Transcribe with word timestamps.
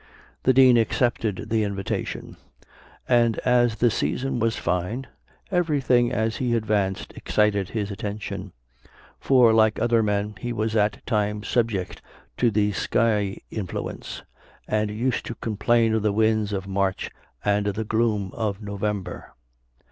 The 0.41 0.53
Dean 0.53 0.77
accepted 0.77 1.51
the 1.51 1.63
invitation; 1.63 2.35
and, 3.07 3.37
as 3.45 3.75
the 3.75 3.91
season 3.91 4.39
was 4.39 4.55
fine, 4.55 5.05
every 5.51 5.79
thing 5.79 6.11
as 6.11 6.37
he 6.37 6.55
advanced 6.55 7.13
excited 7.15 7.69
his 7.69 7.91
attention; 7.91 8.51
for, 9.19 9.53
like 9.53 9.79
other 9.79 10.01
men, 10.01 10.33
he 10.39 10.53
was 10.53 10.75
at 10.75 11.05
times 11.05 11.47
subject 11.49 12.01
to 12.37 12.49
"the 12.49 12.71
skyey 12.71 13.43
influence," 13.51 14.23
and 14.67 14.89
used 14.89 15.23
to 15.27 15.35
complain 15.35 15.93
of 15.93 16.01
the 16.01 16.11
winds 16.11 16.51
of 16.51 16.67
March, 16.67 17.11
and 17.45 17.67
the 17.67 17.83
gloom 17.85 18.31
of 18.33 18.59
November. 18.59 19.35